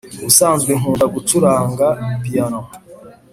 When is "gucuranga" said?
1.15-1.87